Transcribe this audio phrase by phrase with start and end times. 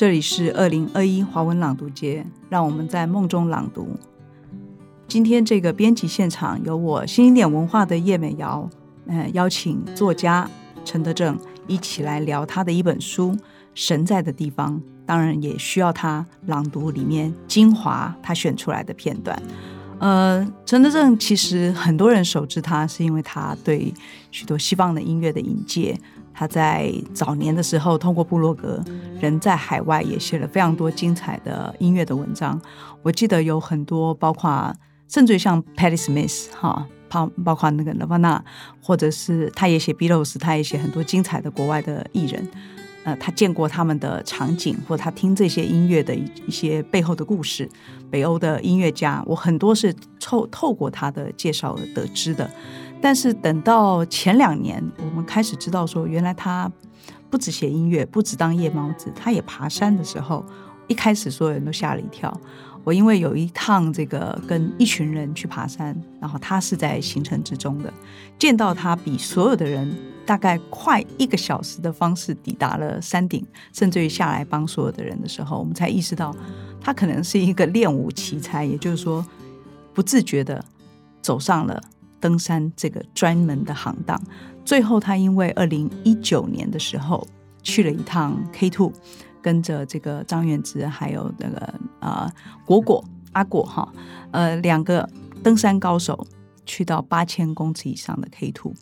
[0.00, 3.86] 这里是二零二一华文朗读节，让我们在梦中朗读。
[5.06, 8.66] 今天这个编辑现场由我新经典文化的叶美瑶，
[9.08, 10.48] 呃，邀请作家
[10.86, 13.32] 陈德正一起来聊他的一本书
[13.74, 19.38] 《神在的地方》，当然也需要他朗读里面精华他选出来的片段。
[19.98, 23.92] 呃，陈德正其实很多人熟知他，是因为他对
[24.30, 25.94] 许多西方的音乐的引介。
[26.32, 28.82] 他在早年的时候，通过布洛格，
[29.20, 32.60] 人在海外也写了非常多精彩的音乐的文章。
[33.02, 34.74] 我记得有很多，包括
[35.08, 38.40] 甚至像 Patti Smith 哈，包包括那个 Nirvana，
[38.82, 42.48] 或者是他也写 Beatles，他也写很多精彩的国外的艺人。
[43.02, 47.66] 呃，他见过他们的场景，或他听这些音乐的一一些背后的故事。
[48.10, 52.50] 北欧的音乐家，我很多是透透过他的介绍而得知的。
[53.00, 56.70] 但是等到前两年，我们开始知道说，原来他
[57.30, 60.44] 不止写音乐，不止当夜猫子，他也爬山的时候，
[60.86, 62.32] 一开始所有人都吓了一跳。
[62.82, 67.92] 我因为有一趟这个跟一群人去爬山，然后他是在行程之中的，
[68.38, 76.34] 见到他比所有的人大概快一个小时的方式抵达了山顶，甚至于下来帮所有的人的时候，我们才意识到
[76.80, 79.24] 他可能是一个练武奇才，也就是说
[79.92, 80.64] 不自觉的
[81.20, 81.80] 走上了。
[82.20, 84.20] 登山这个专门的行当，
[84.64, 87.26] 最后他因为二零一九年的时候
[87.62, 88.92] 去了一趟 K Two，
[89.40, 92.30] 跟着这个张元之还有那个呃
[92.66, 93.90] 果果阿果哈，
[94.32, 95.08] 呃两个
[95.42, 96.26] 登山高手
[96.66, 98.74] 去到八千公尺以上的 K Two，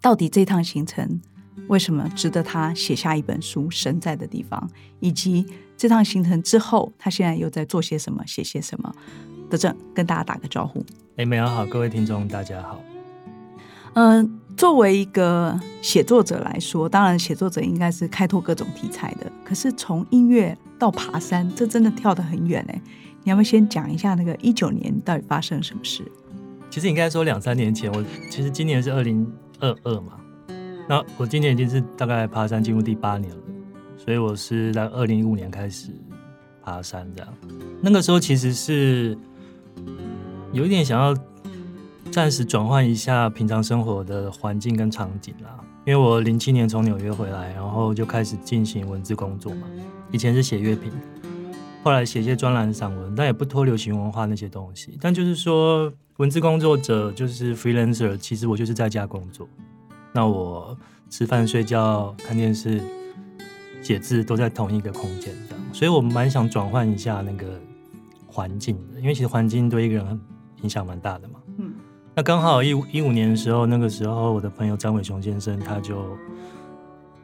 [0.00, 1.20] 到底这趟行程
[1.68, 4.60] 为什么值得他写下一本书《神在的地方》，
[4.98, 5.46] 以及
[5.76, 8.92] 这趟行程之后他现在又在做些什么，写些什么？
[9.48, 10.84] 德正跟大家打个招呼。
[11.16, 12.82] 哎，美瑶好，各位听众大家好。
[13.92, 19.30] 嗯，作为一个写作者来说，当然写作者应该是开拓各种题材的。
[19.44, 22.80] 可是从音乐到爬山，这真的跳得很远哎。
[23.24, 26.02] 你要不要先讲一下那个一九年到底发生了什么事？
[26.70, 29.30] 其实应该说两三年前，我其实今年是二零
[29.60, 30.14] 二二嘛，
[30.88, 33.42] 那我今年已经是大概爬山进入第八年了，
[33.98, 35.90] 所以我是在二零一五年开始
[36.64, 37.34] 爬山这样。
[37.82, 39.18] 那个时候其实是。
[40.52, 41.16] 有一点想要
[42.10, 49.66] 暂时转换一下平常生活的环境跟场景啦，因为我零七年从纽约回来，然后就开始进行文字工作嘛。
[50.10, 50.92] 以前是写乐评，
[51.82, 54.98] 后来写一些专栏散文，但也不脱流行文化那些东西。
[55.00, 59.48] 但就是说，文字工作者就是 freelancer，其实我就是在家工作。
[60.12, 60.76] 那我
[61.08, 62.78] 吃饭、睡觉、看电视、
[63.80, 67.58] 写字都在同一个空间这样，所以我蛮想转换一下那个
[68.26, 70.20] 环境的，因为其实环境对一个人。
[70.62, 71.72] 影响蛮大的嘛，嗯，
[72.14, 76.16] 那刚好一五一五年的时候，那个时候我的朋友张伟雄先生他就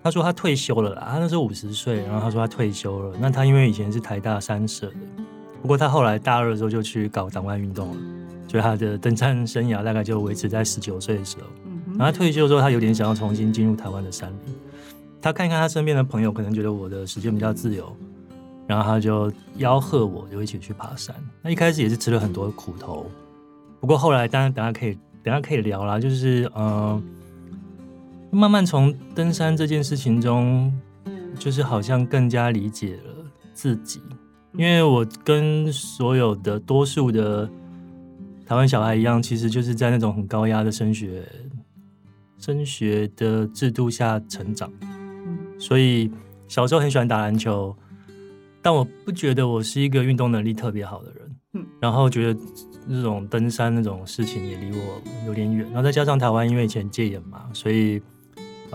[0.02, 3.16] 他说他退休了啦，他那时候五十岁，然后他说他退休了。
[3.20, 4.96] 那他因为以前是台大三社的，
[5.60, 7.96] 不过他后来大二的时候就去搞党外运动了，
[8.48, 11.44] 所以他的登山生涯大概就维持在十九岁的时候。
[11.98, 14.54] 然后他退休之后，他有点想要重新进入台湾的山林，
[15.20, 17.94] 他看一看他身边的朋友，可能觉得我的时间比较自由，
[18.66, 21.14] 然后他就吆喝我，就一起去爬山。
[21.42, 23.04] 那一开始也是吃了很多苦头。
[23.80, 26.00] 不过后来，当然等下可以，等下可以聊啦。
[26.00, 27.00] 就是，呃，
[28.30, 30.72] 慢慢从登山这件事情中，
[31.38, 33.24] 就是好像更加理解了
[33.54, 34.02] 自己。
[34.54, 37.48] 因为我跟所有的多数的
[38.44, 41.24] 台湾小孩一样，其实就是在那种很高压的升学、
[42.38, 44.68] 升学的制度下成长。
[45.56, 46.10] 所以
[46.48, 47.76] 小时候很喜欢打篮球，
[48.60, 51.36] 但我不觉得我是一个运动能力特别好的人。
[51.52, 52.40] 嗯，然后觉得。
[52.88, 58.00] 那种登山那种事情也离我有点远，然后再加上台湾因为以前戒严嘛，所以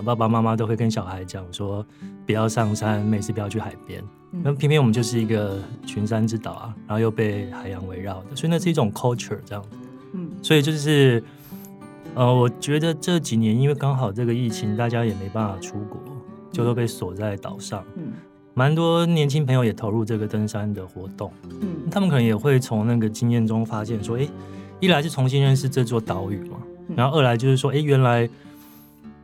[0.06, 1.86] 爸爸妈妈都会跟小孩讲说
[2.26, 4.04] 不要上山，每次不要去海边。
[4.32, 9.66] 那偏偏我们就是一个群山之岛啊，然后又被海洋围绕的，所以那是一种 culture 这样。
[10.14, 11.24] 嗯，所以就是
[12.16, 16.00] 呃，我觉得这几年因为刚好这个疫情，大家也没办法出国，
[16.52, 17.84] 就都被锁在岛上。
[17.96, 18.03] 嗯。
[18.56, 24.28] 蛮多年轻朋友也投入这个登山的活动，嗯，他们可能也会从那个经验中发现说，哎，
[24.80, 26.58] 一来是重新认识这座岛屿嘛，
[26.96, 28.30] 然后二来就是说，哎，原来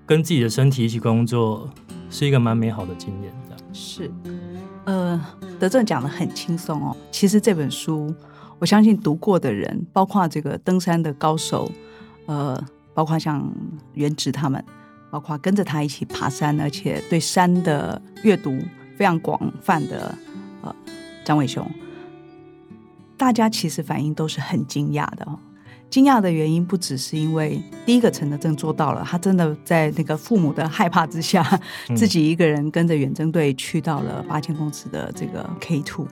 [0.06, 1.70] 跟自己的身体一起工作
[2.10, 4.12] 是一个蛮美好的经验，这样是。
[4.86, 5.24] 呃，
[5.60, 8.12] 德正讲的很轻松哦，其实这本书，
[8.58, 11.72] 我相信读过的人，包括这个登山的高手，
[12.26, 12.60] 呃，
[12.96, 13.48] 包括像
[13.94, 14.64] 原植他们，
[15.12, 18.58] 包括跟着他一起爬山，而且对山的阅读。
[19.00, 20.13] 非常广泛的，
[20.62, 20.75] 呃，
[21.24, 21.66] 张伟雄，
[23.16, 25.40] 大家其实反应都是很惊讶的哦。
[25.90, 31.42] 惊讶的原因不只是因为第一个陈德正做到了，他真的在那个父母的害怕之下，
[31.96, 36.06] 自己一个人跟着远征队去到了八千公尺的这个 K two。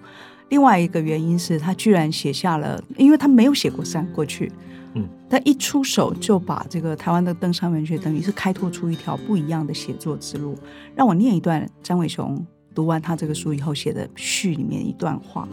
[0.48, 4.50] 另外一个原因是他居然写下了，因为他没有写过山过去，
[4.94, 10.58] 嗯，他一出手就把这个台湾的登山文学等于是开拓出一条不一样的写作之路。
[10.96, 12.44] 让我念一段张伟雄
[12.78, 15.50] 读完他这个书以后写的序里面一段话，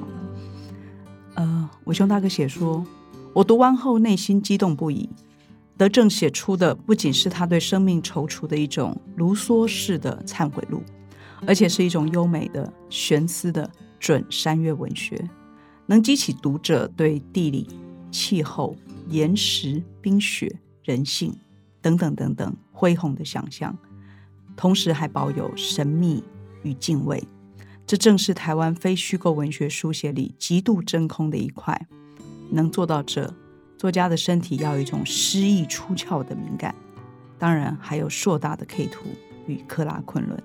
[1.37, 2.85] 呃，伟雄大哥写说，
[3.33, 5.09] 我读完后内心激动不已。
[5.79, 10.83] 德正写出的不仅是他对生命踌躇的一种卢梭式的忏悔录，
[11.47, 13.71] 而且是一种优美的悬思的。
[13.99, 15.19] 准山岳文学
[15.87, 17.67] 能激起读者对地理、
[18.11, 18.77] 气候、
[19.09, 21.35] 岩石、冰雪、人性
[21.81, 23.75] 等等等等恢宏的想象，
[24.55, 26.23] 同时还保有神秘
[26.65, 27.23] 与敬畏。
[27.87, 31.87] 这正是台湾非虚构文学书写里极度真空的一块。
[32.51, 33.33] 能做到这，
[33.79, 36.75] 作家的身体要有一种诗意出窍的敏感，
[37.39, 39.07] 当然还有硕大的 K 图
[39.47, 40.43] 与克拉昆仑。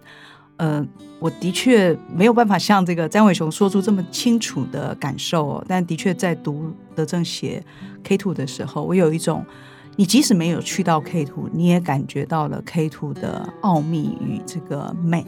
[0.58, 0.86] 呃，
[1.20, 7.64] 我的确没有办法像这个詹伟雄说出这么清楚的感受哦，但的确在读德正写
[8.04, 9.46] K 图的时候，我有一种，
[10.00, 15.26] 你即使没有去到 K two，你也感觉到了 K two 的奥秘与这个美，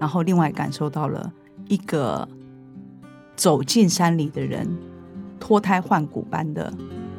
[0.00, 1.30] 然后另外感受到了
[1.68, 2.26] 一个
[3.36, 4.66] 走进山里的人
[5.38, 6.72] 脱胎换骨般的，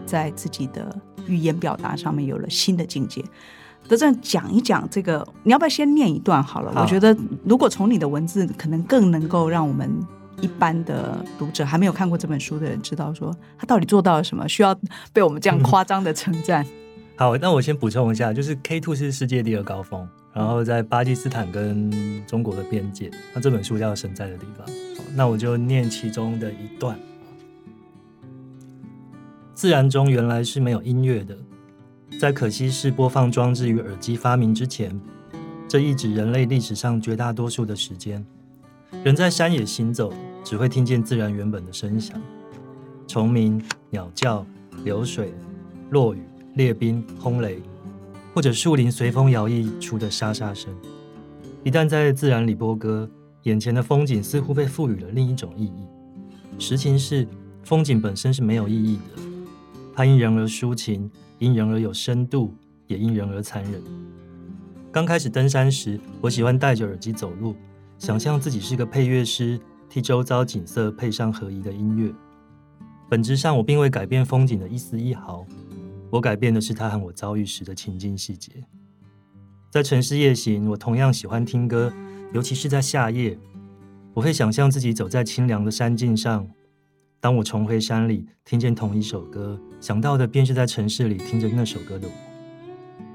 [0.04, 3.24] 在自己的语言表达上面有了新的境界。
[3.88, 6.74] 德正讲一讲这个，你要不要先念一段好了？
[6.82, 9.88] 我觉得如果从你的文字，可能更能够让我们
[10.42, 14.76] 一般的读者还没有看过这本书的人知道，说他到底做到了什么，需要
[15.14, 16.66] 被我们这样夸张的称赞。
[17.18, 21.90] 好，那我先补充一下，就是 K two 是世界第二高峰，然后在巴基斯坦跟
[22.28, 23.10] 中国的边界。
[23.34, 24.68] 那这本书叫《神在的地方》，
[25.16, 27.00] 那我就念其中的一段：
[29.54, 31.38] 自然中原来是没有音乐的。
[32.20, 35.00] 在可惜是播放装置与耳机发明之前，
[35.70, 38.26] 这一指人类历史上绝大多数的时间，
[39.06, 40.14] 人在山野行走，
[40.44, 42.22] 只会听见自然原本的声响：
[43.08, 44.46] 虫鸣、鸟叫、
[44.84, 45.34] 流水、
[45.92, 46.20] 落雨、
[46.56, 47.62] 列兵、轰雷，
[48.34, 50.74] 或者树林随风摇曳出的沙沙声。
[51.64, 53.10] 一旦在自然里播歌，
[53.44, 55.84] 眼前的风景似乎被赋予了另一种意义。
[56.58, 57.28] 实情是，
[57.64, 59.22] 风景本身是没有意义的，
[59.94, 61.10] 它因人而抒情。
[61.38, 62.54] 因人而有深度，
[62.88, 63.84] 也因人而残忍。
[64.90, 67.54] 刚开始登山时，我喜欢戴着耳机走路，
[68.00, 69.60] 想象自己是个配乐师，
[69.90, 72.10] 替周遭景色配上合宜的音乐。
[73.10, 75.46] 本质上，我并未改变风景的一丝一毫，
[76.12, 78.52] 我改变的是他和我遭遇时的情境细节。
[79.70, 81.92] 在城市夜行，我同样喜欢听歌，
[82.34, 83.38] 尤其是在夏夜，
[84.14, 86.48] 我会想象自己走在清凉的山径上。
[87.20, 92.14] 当我重回山里，听见同一首歌，想到的便是在城市里听着那首歌的我。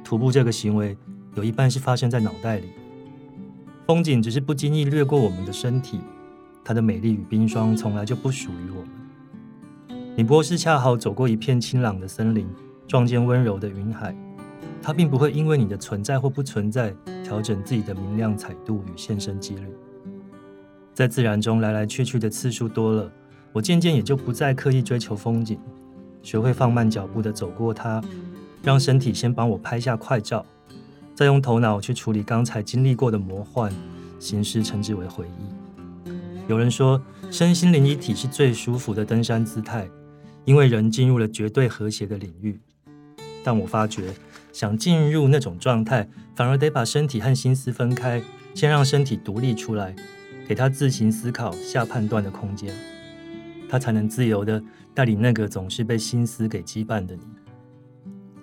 [0.05, 0.99] 徒步这个行为，
[1.37, 2.71] 有一半是发生在脑袋里。
[3.87, 6.01] 风景只是不经意掠过我们的身体，
[6.65, 8.91] 它的美丽与冰霜从来就不属于我们。
[10.17, 12.47] 你波是恰好走过一片清朗的森林，
[12.91, 14.13] 撞见温柔的云海，
[14.83, 16.93] 它并不会因为你的存在或不存在，
[17.23, 19.69] 调整自己的明亮彩度与现身几率。
[20.93, 23.09] 在自然中来来去去的次数多了。
[23.53, 25.57] 我渐渐也就不再刻意追求风景，
[26.21, 28.03] 学会放慢脚步的走过它，
[28.61, 30.45] 让身体先帮我拍下快照，
[31.15, 33.73] 再用头脑去处理刚才经历过的魔幻，
[34.19, 36.11] 形式称之为回忆。
[36.49, 37.01] 有人说，
[37.31, 39.89] 身心灵一体是最舒服的登山姿态，
[40.45, 42.59] 因为人进入了绝对和谐的领域。
[43.43, 44.13] 但我发觉，
[44.53, 48.23] 想进入那种状态，反而得把身体和心思分开，
[48.55, 49.95] 先让身体独立出来，
[50.47, 52.75] 给他自行思考、下判断的空间。
[53.69, 57.23] 他才能自由的带领那个总是被心思给羁绊的你。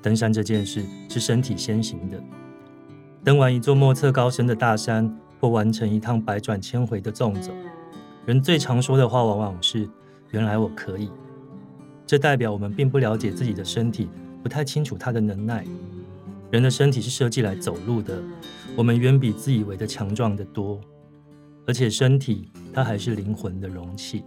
[0.02, 2.18] 登山这件事是身体先行的。
[3.24, 7.52] 登完一座莫测高深的大山，或完成一趟百转千回的纵走，
[8.26, 9.90] 人最常说的话往往是
[10.32, 11.12] “原来我可以”。
[12.08, 14.10] 这代表我们并不了解自己的身体，
[14.48, 15.66] 不太清楚他的能耐。
[16.52, 18.24] 人的身体是设计来走路的，
[18.78, 20.80] 我们远比自以为的强壮的多。
[21.66, 24.24] 而且身体它还是灵魂的容器。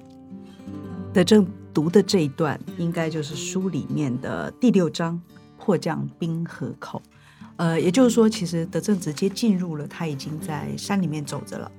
[1.10, 5.18] 德正读的这一段，应该就是书里面的第六章
[5.56, 7.00] “迫降冰河口”。
[7.56, 11.72] 呃，也就是说，其实德正直接进入了他已经在山里面走着了。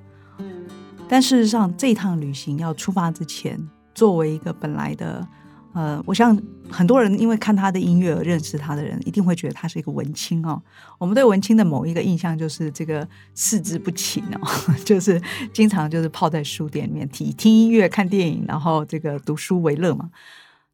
[1.07, 5.27] 但事实上，这趟旅行要出发之前，作为一个本来的。
[5.73, 6.37] 呃，我想
[6.69, 10.61] 很多人因为看他的音乐而认识他的人，一定会觉得他是一个文青哦。
[10.97, 14.47] 我们对文青的某一个印象就是这个四肢不勤哦，
[14.83, 15.21] 就是
[15.53, 20.09] 经常就是泡在书店里面听听音乐、看电影，然后这个读书为乐嘛。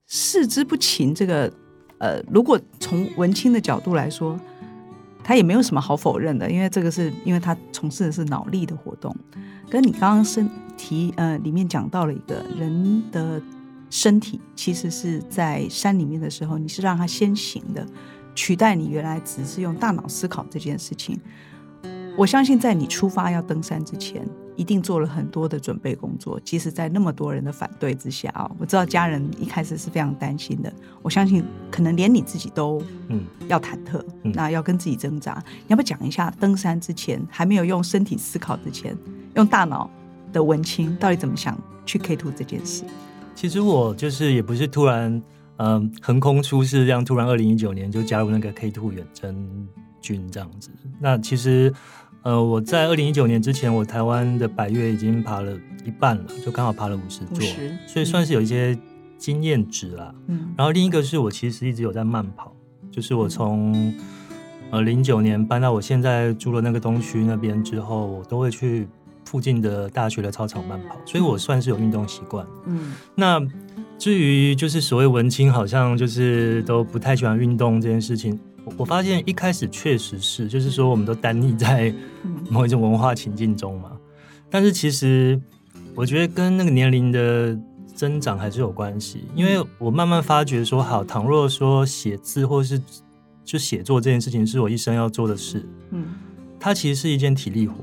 [0.06, 1.52] 四肢不勤这个
[2.00, 4.40] 呃，如果从文青的角度来说，
[5.24, 9.16] 他也没有什么好否认的，因为这个是因为他从事的是脑力的活动。
[9.70, 13.42] 跟你刚刚身提呃里面讲到了一个人的
[13.90, 17.86] 身体，其实是在山里面的时候，你是让它先行的，
[18.36, 21.20] 取代你原来只是用大脑思考这件事情。
[22.18, 26.40] 我相信在你出发要登山之前，一定做了很多的准备工作。
[26.40, 30.74] 即使在那么多人的反对之下啊，我知道家人一开始是非常担心的。
[31.04, 35.42] 我相信可能连你自己都嗯要忐忑，那要跟自己挣扎。
[35.46, 38.98] 你要不要讲一下登山之前还没有用身体思考之前，
[39.36, 39.88] 用大脑
[40.34, 42.84] 的文青到底怎么想去 K two 这件事？
[43.38, 45.22] 其实我就是也不是突然
[45.58, 49.68] 嗯横空出世，这样突然二零一九年就加入那个 K two 远征
[50.02, 50.72] 军这样子。
[51.00, 51.72] 那其实。
[52.24, 57.40] 呃，我在二零一九年之前，我台湾的百越已经爬了一半了，就刚好爬了五十座，
[57.86, 58.78] 所以算是有一些
[59.18, 60.14] 经验值啦。
[60.26, 62.54] 嗯，然后另一个是我其实一直有在慢跑，
[62.92, 63.94] 就是我从
[64.72, 68.90] 呃零九年搬到我现在住的那个东区那边之后，我都会去
[69.28, 72.48] 附近的大学的操场慢跑，所以我算是有运动习惯。
[72.66, 73.46] 嗯，那
[73.98, 78.40] 至于就是所谓文青，好像就是都不太喜欢运动这件事情。
[78.78, 81.94] 我发现一开始确实是，就是说我们都单立在
[82.50, 83.92] 某一种文化情境中嘛。
[84.50, 85.38] 但是其实
[85.94, 87.58] 我觉得跟那个年龄的
[87.94, 92.82] 增长还是有关系，因为我慢慢发觉说，好，倘若说写字或是
[93.44, 96.06] 就写作这件事情是我一生要做的事，嗯，
[96.60, 97.76] 它其实是一件体力活。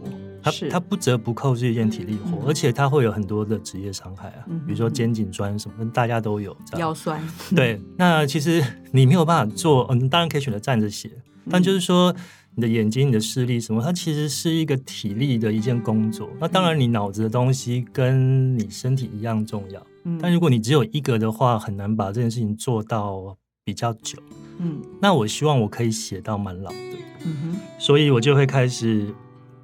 [0.45, 6.55] 它它不折不扣是一件体力活，而且它会有很多的职业伤害啊，比如说肩颈酸什么，大家都有。
[6.77, 7.19] 腰酸。
[7.57, 11.11] 对， 那其实你没有办法做，嗯，当然可以选择站着写，
[11.51, 12.15] 但就是说
[12.55, 16.29] 你的眼睛、你的视力什么，它其实是一个体力的一件工作。
[16.39, 19.83] 那当然，你脑子的东西跟你身体一样重要，
[20.21, 23.35] 但如果你只有一个的话，很难把这件事情做到
[23.65, 24.19] 比较久。
[24.59, 29.15] 嗯，那我希望我可以写到蛮老的，嗯哼，所以我就会开始。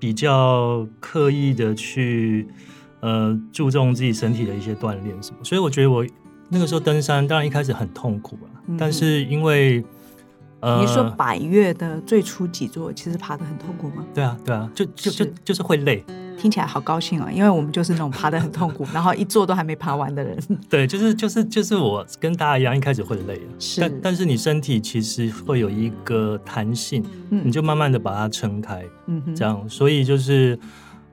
[0.00, 2.48] 比较刻意的去，
[3.00, 6.04] 呃，注重自己身体的一些锻炼什么，所以我觉得我
[6.48, 9.84] 那个时候登山，当然一开始很痛苦了，但是因为，
[10.60, 14.04] 呃，你说百越的最初几座其实爬的很痛苦吗？
[14.14, 16.04] 对啊，对啊，就就就就是会累。
[16.40, 20.38] 听起来好高兴啊，因为我们就是那种爬的很痛苦， 然后一坐都还没爬完的人。
[20.70, 30.58] 对，就是就是就是我跟大家一样，一开始会累啊，但但是你身体其实会有一个弹性，嗯，你就慢慢的把它撑开，嗯，这样，所以就是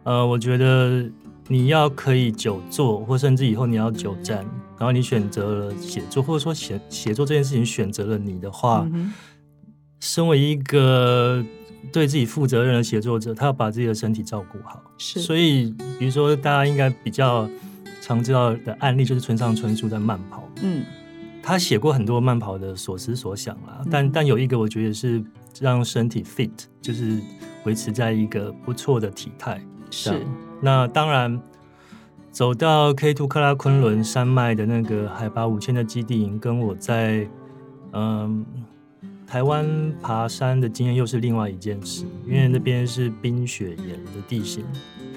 [0.03, 1.03] 呃，我觉得
[1.49, 4.37] 你要可以久坐，或甚至以后你要久站，
[4.77, 8.87] 然后你选择了写作，或者说写写作这件事情选择了你的话，
[9.99, 11.43] 身为一个。
[11.91, 14.81] 对自己负责任的写作者，他要把自己的身体照顾好。
[14.97, 17.49] 是，所以比如说大家应该比较
[18.01, 20.47] 常知道的案例，就是村上春树在慢跑。
[20.61, 20.83] 嗯，
[21.41, 25.23] 他写过很多慢跑的所思所想啦，但但有一个我觉得是
[25.59, 26.51] 让身体 fit，
[26.81, 27.19] 就是
[27.63, 29.61] 维持在一个不错的体态。
[29.89, 30.25] 是，
[30.61, 31.41] 那当然
[32.31, 37.27] 走到 K Two 克拉昆仑山脉的那个海拔五千的基地营，跟我在
[37.93, 38.45] 嗯。
[39.27, 44.63] 台湾爬山的经验又是另外一件事，因为那边是冰雪岩的地形。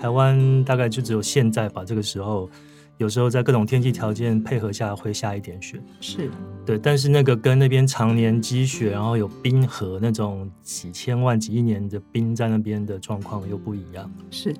[0.00, 2.50] 台湾大概就只有现在吧，这个时候
[2.98, 6.28] 有时候在各种天气条件配合下会下一点雪，是
[6.66, 6.76] 对。
[6.76, 14.10] 但是那个跟那边常年积雪，然后有冰河那种几千万、几亿年的冰在那边的状况又不一样。
[14.28, 14.52] 是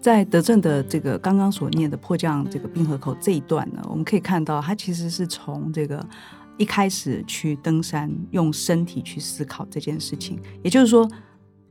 [0.00, 6.02] 在德政的这个刚刚所念的迫降这个冰河口这一段呢，我们可以看到它其实是从这个。
[6.56, 11.08] 一开始去登山，用身体去思考这件事情，也就是说，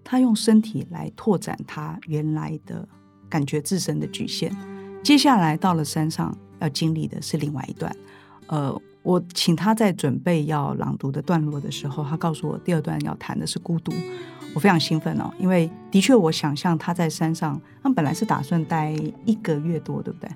[0.03, 2.87] 他用身体来拓展他原来的
[3.27, 4.55] 感觉自身的局限。
[5.03, 7.95] 接下来到了山上，要经历的是另外一段。
[8.47, 13.91] 呃，我请他在准备要朗读的段落的时候，他告诉我第二段要谈的是孤独。
[14.53, 18.93] 我非常兴奋哦，因为的确我想象他在山上，他本来是打算待
[19.25, 20.29] 一个月多，对不对？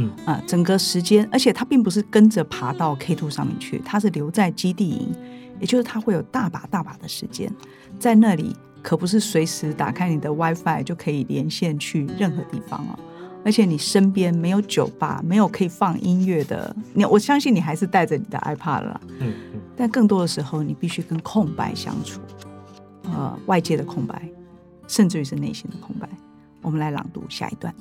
[0.00, 5.14] 嗯啊，整个时间，而且他并不是跟着爬到 K two 上面去，他是留在基地营，
[5.60, 7.52] 也就是他会有大把大把的时间
[7.98, 12.98] 在那里，可不是随时打开你的 WiFi 就可以连线去任何地方哦。
[13.44, 19.00] 而且你身边没有酒吧，没有可以放音乐的，你我相信你还是带着你的 iPad 了。
[19.20, 19.60] 嗯嗯。
[19.76, 22.20] 但更多的时候，你必须跟空白相处，
[23.04, 24.28] 呃，外界的空白，
[24.86, 26.06] 甚至于是内心的空白。
[26.60, 27.74] 我们来朗读下一段。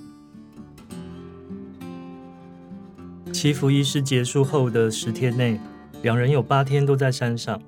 [3.32, 5.60] 祈福仪式结束后的十天内，
[6.02, 7.62] 两人有八天都在山上，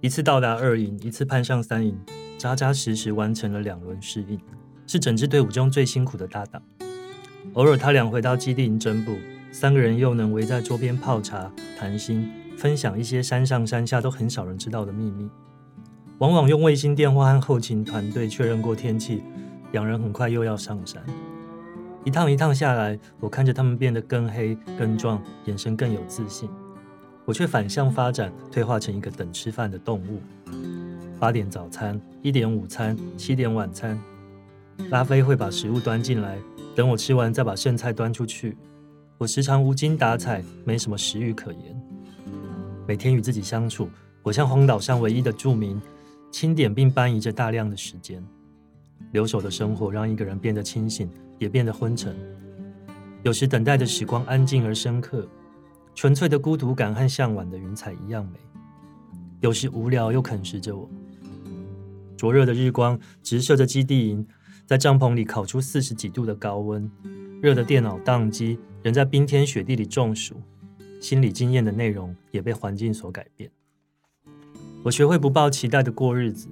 [0.00, 1.98] 一次到达二营，一次攀上三营，
[2.36, 4.38] 扎扎实实完成了两轮适应，
[4.86, 6.60] 是整支队伍中最辛苦的搭档。
[7.54, 9.16] 偶尔他俩回到基地营整部，
[9.50, 15.28] 三个人又能围在桌边泡茶、谈心，分享一些山上山下都很少人知道的秘密。
[16.18, 19.22] 往往用卫星电话和后勤团队确认过天气，
[19.72, 21.02] 两人很快又要上山。
[22.08, 26.48] 一趟一趟下来，我看着他们变得更黑、更壮，眼神更有自信。
[27.26, 30.22] 我却反向发展，退化成一个等吃饭的动物。
[31.20, 34.00] 八点早餐，一点午餐，七点晚餐。
[34.88, 36.38] 拉菲会把食物端进来，
[36.74, 38.56] 等我吃完再把剩菜端出去。
[39.18, 41.60] 我时常无精打采，没什么食欲可言。
[42.86, 43.90] 每天与自己相处，
[44.22, 45.78] 我像荒岛上唯一的住民，
[46.30, 48.24] 清点并搬移着大量的时间。
[49.12, 52.16] 留守的生活让一个人变得清醒，也变得昏沉。
[53.22, 55.28] 有时等待的时光安静而深刻，
[55.94, 58.38] 纯粹的孤独感和向晚的云彩一样美。
[59.40, 60.88] 有时无聊又啃食着我。
[62.16, 64.26] 灼热的日光直射着基地营，
[64.66, 66.90] 在帐篷里烤出四十几度的高温，
[67.40, 70.42] 热的电脑宕机，人在冰天雪地里中暑，
[71.00, 73.50] 心理经验的内容也被环境所改变。
[74.84, 76.48] 我学会不抱期待的过日子。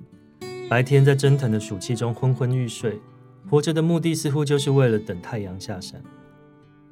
[0.68, 3.00] 白天在蒸腾的暑气中昏昏欲睡，
[3.48, 6.02] 活着的目的似乎就是为了等太阳下山。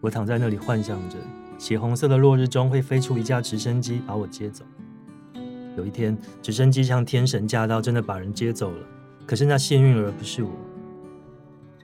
[0.00, 1.16] 我躺在那里幻想着，
[1.58, 4.64] 血红色的落日中会飞出一架直升机把我接走。
[5.76, 8.86] 有一天，直升机像天神驾到，真的把人接走了。
[9.26, 10.50] 可是那幸运儿不是我。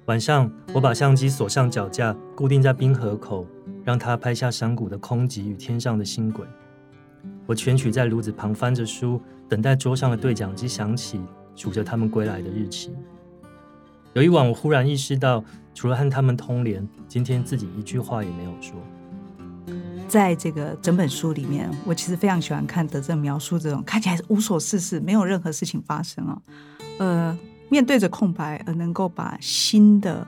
[0.05, 3.47] 晚上，我把相机锁上脚架，固定在冰河口，
[3.85, 6.47] 让它拍下山谷的空寂与天上的星轨。
[7.47, 11.21] 我蜷曲在炉子旁翻着书，等待桌上的对讲机响起。
[11.57, 12.91] 数着他们归来的日期。
[14.15, 18.75] 有一晚，我忽然意识到，除了和他们通联，今天自己一句话也没有说。
[20.09, 26.43] 在这个整本书里面，我其实非常喜欢看德正描述这种看起来无所事事、没有任何事情发生啊，
[26.99, 27.39] 呃，
[27.69, 30.27] 面对着空白而能够把新的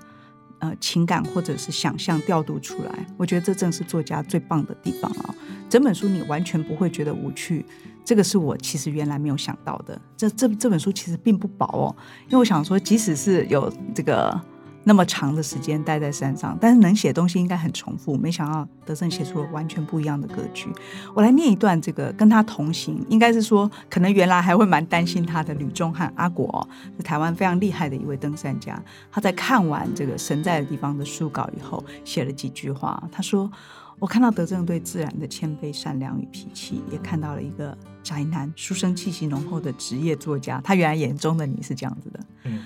[0.62, 3.06] 呃情感或者是想象调度出来。
[3.16, 5.34] 我觉得这正是作家最棒的地方啊！
[5.68, 7.66] 整本书你完全不会觉得无趣。
[8.04, 10.00] 这个是我其实原来没有想到的。
[10.16, 14.40] 这这这本书其实并不薄哦，因为我想说，即使是有这个
[14.84, 18.16] 那么长的时间待在山上，但是能写东西应该很重复。
[18.16, 20.68] 没想到德胜写出了完全不一样的格局。
[21.14, 28.82] 我来念一段这个跟他同行，应该是说可能原来还会蛮担心他的吕中汉阿果，是台湾非常厉害的一位登山家。
[29.10, 33.02] 他在看完这个神在的地方的书稿以后，写了几句话。
[33.10, 33.50] 他说。
[33.98, 40.60] 我看到德正对自然的谦卑、善良与脾气，也看到了一个宅男、书生气息浓厚的职业作家。
[40.64, 42.64] 他原来眼中的你是这样子的，嗯，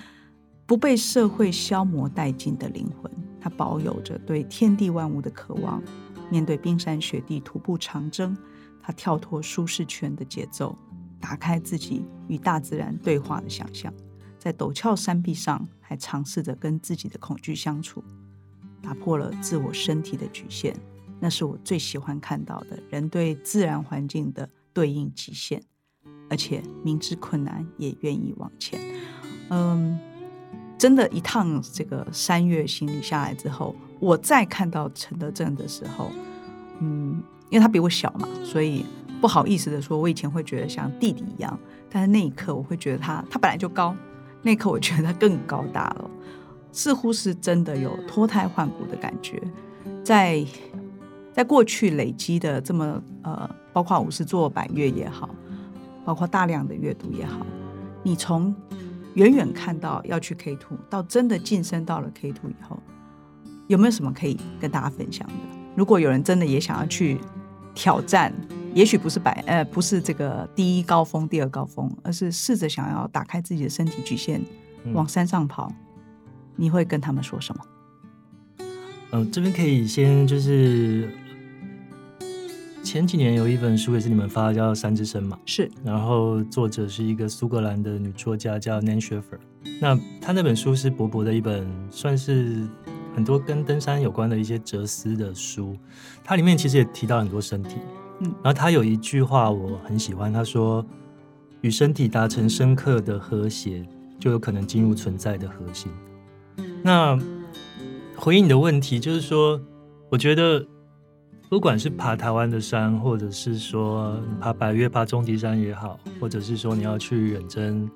[0.67, 5.81] 不被社会消磨殆尽的灵魂，他保有着对天地万物的渴望。
[6.29, 8.37] 面对冰山雪地徒步长征，
[8.81, 10.77] 他跳脱舒适圈的节奏，
[11.21, 13.93] 打开自己与大自然对话的想象，
[14.37, 18.03] 在陡峭山壁上还尝试着跟自己的恐惧相处，
[18.81, 20.75] 打破了自我身体的局限。
[21.17, 25.63] 那是我最喜欢看到的人对自然环境的对应极限，
[26.29, 28.81] 而且明知困难也愿意往前。
[29.49, 29.97] 嗯，
[30.77, 36.11] 真的，一趟这个山月行李下来之后，我再看到陈德正的时候，
[36.79, 38.85] 嗯，因为他比我小嘛，所以
[39.19, 41.59] 不好意思的说，我以前会觉得像弟弟一样，
[41.89, 43.95] 但是那一刻我会觉得他，他本来就高，
[44.41, 46.09] 那一刻我觉得他更高大了，
[46.71, 49.41] 似乎是真的有脱胎换骨的感觉，
[50.03, 50.45] 在。
[51.33, 55.29] 在过去累积的这么呃，包括五十座百月也好，
[56.03, 57.45] 包括大量的阅读也好，
[58.01, 58.51] 你从
[59.17, 62.79] 远远看到要去 K two，到真的晋升到了 K two 以后，
[63.65, 65.33] 有没有什么可以跟大家分享的？
[65.75, 67.19] 如果有人真的也想要去
[67.73, 68.31] 挑战，
[68.75, 74.39] 也许不是百呃不是这个第一高峰、第二高峰，而是试着想要打开自己的身体局限，
[74.93, 75.73] 往山上跑，
[76.55, 77.65] 你会跟他们说什么？
[79.13, 81.09] 嗯，这边可以先就是。
[82.87, 85.69] 前几年有一本书也是你们发的，叫《三之声》嘛，是。
[85.83, 89.39] 然后作者是一个苏格兰的女作家，叫 Nan Schaefer。
[89.81, 92.65] 那她那本书是薄薄的一本，算是
[93.13, 95.75] 很多跟登山有关的一些哲思的书。
[96.23, 97.75] 它里面其实也提到很多身体，
[98.21, 98.33] 嗯。
[98.41, 100.83] 然后她有一句话我很喜欢，她说
[101.59, 103.85] ：“与身体达成深刻的和谐，
[104.17, 105.91] 就有可能进入存在的核心。”
[106.81, 107.19] 那
[108.15, 109.59] 回应你的问题，就是说，
[110.09, 110.65] 我觉得。
[111.49, 117.89] 不管是爬台湾的山，或者是说爬百越、爬终极山也好，或者是说你要去远征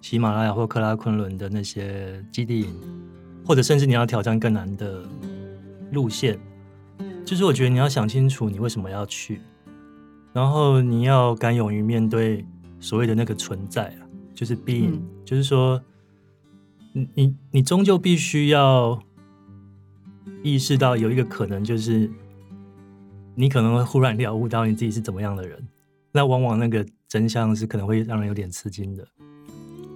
[0.00, 2.74] 喜马拉雅或克拉昆仑的那些基地营，
[3.46, 5.04] 或者甚至你要挑战更难的
[5.92, 6.36] 路线，
[7.24, 9.40] 就是我觉得你要想清楚你为什么要去，
[10.32, 12.44] 然后你要敢勇于面对
[12.80, 14.02] 所谓的那个存在啊，
[14.34, 15.80] 就是 being，就是说
[16.92, 19.00] 你你你终究必须要
[20.42, 22.10] 意识到有一个可能就是。
[23.40, 25.58] 你可能会忽然了悟到你自己是怎么样的人。
[26.12, 29.02] 那往往那个真相是可能会让人有点吃惊的，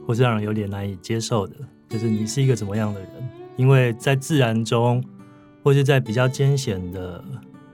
[0.06, 1.54] 或是让人有点难以接受的，
[1.90, 3.10] 就是你是一个怎么样的人。
[3.58, 5.04] 因为在自然中，
[5.62, 7.22] 或是在比较艰险的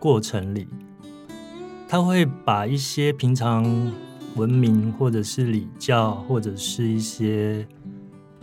[0.01, 0.67] 过程里，
[1.89, 3.65] 他会把一些平常
[4.35, 7.65] 文明，或者是礼教，或者是一些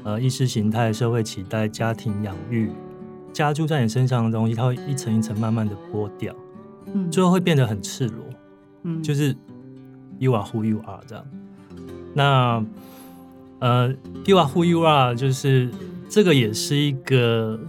[0.04, 2.72] 呃意识形态、社会期待、家庭养育
[3.34, 6.34] 加注在你身上的东西，它会一层一层慢慢的剥掉，
[6.94, 8.26] 嗯，最后会变得很赤裸，
[8.84, 9.36] 嗯，就是
[10.20, 11.26] you are who you are 这样。
[12.14, 12.66] 那
[13.60, 13.94] 呃
[14.26, 15.70] ，you are who you are 就是。
[16.10, 17.60] 这个也是一个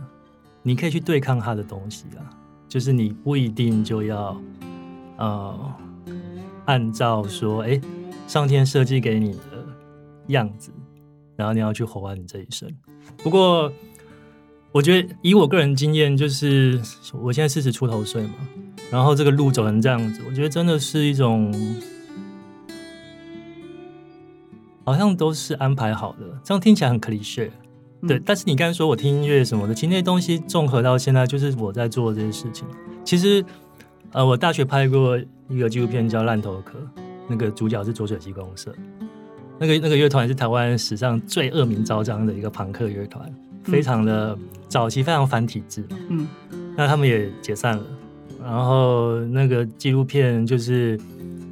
[0.63, 2.23] 你可以去对抗它的东西啊，
[2.69, 4.41] 就是你不一定就要
[5.17, 5.75] 呃
[6.67, 7.81] 按照说哎
[8.29, 9.67] 上天设计给你的
[10.29, 10.71] 样子，
[11.35, 12.73] 然后你要去活完你这一生。
[13.17, 13.73] 不过
[14.71, 16.81] 我觉得以我个人经验，就是
[17.23, 18.35] 我现在四十出头岁嘛，
[18.91, 21.53] 然后这个路走成这样子，我觉得真的是一种
[24.85, 27.51] 好像都是安排好的，这样听起来很 cliche。
[28.07, 32.65] 对，但是你刚才说我听音乐什么的，其实那些东西综合到现在，就是我在做这些事情。
[33.05, 33.45] 其实，
[34.13, 36.79] 呃，我大学拍过一个纪录片叫《烂头壳》，
[37.27, 38.73] 那个主角是左水溪公社，
[39.59, 43.29] 那个那个乐团是台湾史上最恶名昭彰的一个朋克乐团，
[43.71, 44.37] 非常的
[44.69, 45.85] 早期，非常反体制。
[46.09, 46.27] 嗯，
[46.77, 47.85] 那他们也解散了。
[48.43, 50.99] 然后那个纪录片就是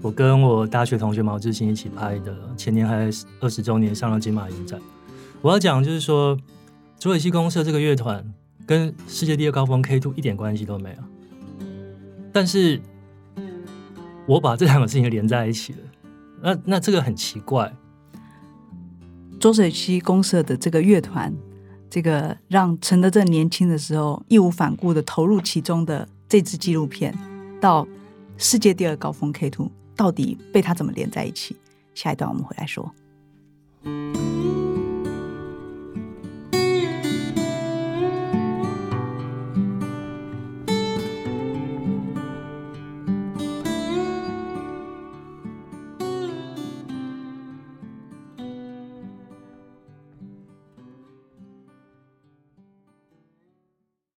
[0.00, 4.80] 我跟我大学同学毛志新一起拍的，前年还二十周年上了金马影展。
[5.42, 6.38] 我要讲就是说，
[6.98, 8.24] 卓伟西公社这个乐团
[8.64, 11.66] 跟世界第二高峰 K Two 一点关系都没有，
[12.32, 12.80] 但是
[14.26, 15.78] 我把这两个事情连在一起了，
[16.42, 17.72] 那那这个很奇怪。
[19.38, 21.32] 卓水溪公社的这个乐团，
[21.88, 27.16] 这个让陈德正年轻的时候义无反顾的投入其中的这支纪录片，
[27.60, 27.86] 到
[28.36, 31.56] 世界第二高峰 K Two，到底被他怎么连在一起？
[31.94, 32.92] 下一段我们回来说。